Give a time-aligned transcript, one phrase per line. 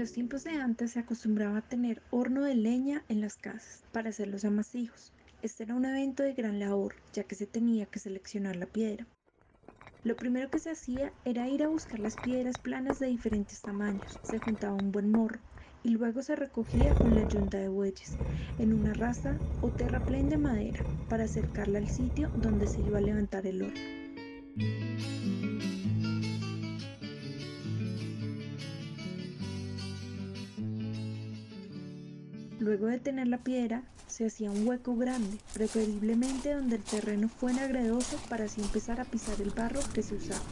[0.00, 4.08] los tiempos de antes se acostumbraba a tener horno de leña en las casas para
[4.08, 5.12] hacer los amasijos.
[5.42, 9.06] Este era un evento de gran labor, ya que se tenía que seleccionar la piedra.
[10.02, 14.18] Lo primero que se hacía era ir a buscar las piedras planas de diferentes tamaños.
[14.22, 15.38] Se juntaba un buen morro
[15.82, 18.16] y luego se recogía con la yunta de bueyes
[18.58, 20.80] en una raza o terraplén de madera
[21.10, 23.80] para acercarla al sitio donde se iba a levantar el horno.
[32.60, 37.64] Luego de tener la piedra, se hacía un hueco grande, preferiblemente donde el terreno fuera
[37.64, 40.44] agredoso para así empezar a pisar el barro que se usaba.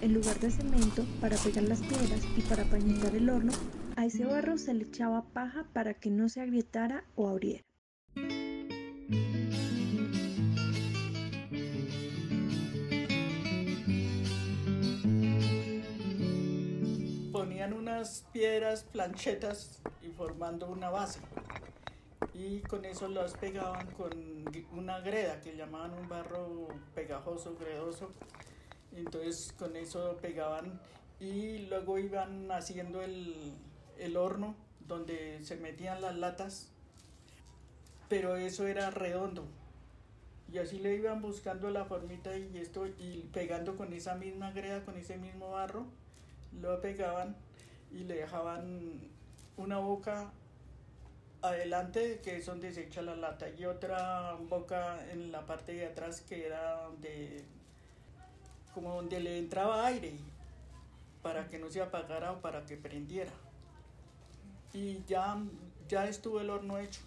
[0.00, 3.52] En lugar de cemento para pegar las piedras y para pañitar el horno,
[3.96, 7.62] a ese barro se le echaba paja para que no se agrietara o abriera.
[17.32, 21.20] Ponían unas piedras planchetas y formando una base
[22.34, 24.12] y con eso las pegaban con
[24.72, 28.10] una greda que llamaban un barro pegajoso, gredoso.
[28.92, 30.80] Entonces con eso pegaban
[31.20, 33.54] y luego iban haciendo el,
[33.98, 36.68] el horno donde se metían las latas,
[38.08, 39.46] pero eso era redondo.
[40.52, 44.84] Y así le iban buscando la formita y esto y pegando con esa misma greda,
[44.84, 45.86] con ese mismo barro,
[46.60, 47.36] lo pegaban
[47.92, 49.13] y le dejaban
[49.56, 50.32] una boca
[51.42, 55.86] adelante que es donde se echa la lata y otra boca en la parte de
[55.86, 57.44] atrás que era donde
[58.72, 60.14] como donde le entraba aire
[61.22, 63.32] para que no se apagara o para que prendiera.
[64.72, 65.38] Y ya
[65.88, 67.00] ya estuvo el horno hecho.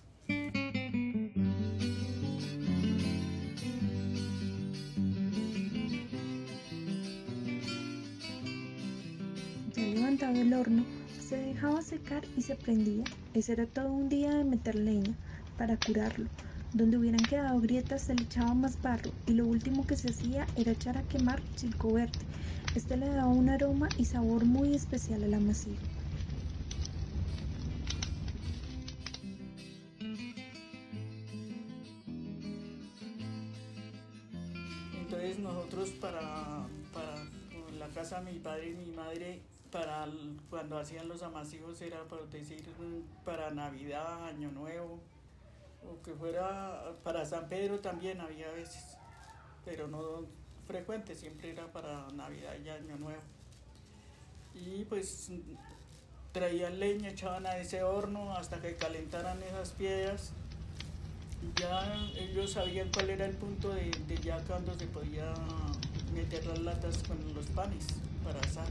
[10.27, 10.96] El horno
[11.27, 13.03] se dejaba secar y se prendía.
[13.33, 15.13] Ese era todo un día de meter leña
[15.57, 16.29] para curarlo.
[16.73, 20.47] Donde hubieran quedado grietas se le echaba más barro y lo último que se hacía
[20.55, 22.17] era echar a quemar chico verde.
[22.75, 25.75] Este le daba un aroma y sabor muy especial al amasijo.
[34.97, 37.15] Entonces nosotros para, para
[37.77, 39.41] la casa de mi padre y mi madre
[39.77, 40.07] para
[40.49, 42.63] cuando hacían los amasijos era para decir
[43.23, 44.99] para Navidad, Año Nuevo,
[45.83, 48.97] o que fuera para San Pedro también había veces,
[49.63, 50.25] pero no
[50.65, 53.21] frecuente, siempre era para Navidad y Año Nuevo.
[54.55, 55.29] Y pues
[56.31, 60.31] traían leña, echaban a ese horno hasta que calentaran esas piedras.
[61.55, 65.31] Ya ellos sabían cuál era el punto de, de ya cuando se podía
[66.15, 67.85] meter las latas con los panes
[68.23, 68.67] para asar.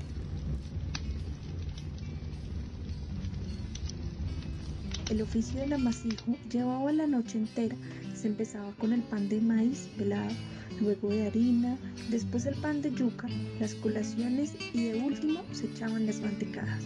[5.11, 7.77] El oficio del amasijo llevaba la noche entera.
[8.17, 10.35] Se empezaba con el pan de maíz pelado,
[10.81, 11.79] luego de harina,
[12.11, 13.29] después el pan de yuca,
[13.61, 16.83] las colaciones y de último se echaban las mantecadas.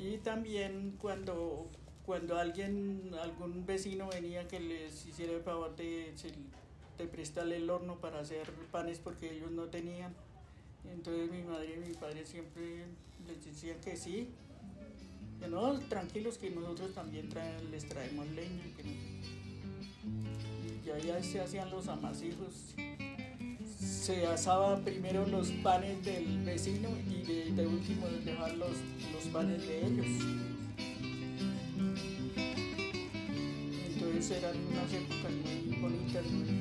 [0.00, 1.70] Y también cuando,
[2.04, 6.12] cuando alguien, algún vecino venía que les hiciera el favor de,
[6.98, 10.14] de prestarle el horno para hacer panes porque ellos no tenían.
[10.90, 12.84] Entonces mi madre y mi padre siempre
[13.26, 14.28] les decían que sí,
[15.40, 17.28] que no, tranquilos que nosotros también
[17.70, 18.64] les traemos leña.
[20.44, 22.74] Y ya, ya se hacían los amasijos.
[23.78, 28.72] Se asaban primero los panes del vecino y de, último dejar los,
[29.12, 30.06] los panes de ellos.
[33.86, 36.53] Entonces eran unas épocas muy bonitas.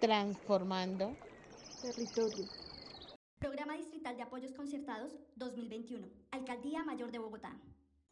[0.00, 1.14] Transformando.
[1.82, 2.48] Territorio.
[3.38, 6.08] Programa Distrital de Apoyos Concertados 2021.
[6.30, 7.52] Alcaldía Mayor de Bogotá.